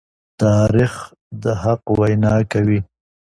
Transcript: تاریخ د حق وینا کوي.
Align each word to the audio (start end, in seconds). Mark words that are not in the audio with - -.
تاریخ 0.41 0.93
د 1.43 1.45
حق 1.61 1.83
وینا 1.99 2.35
کوي. 2.51 2.79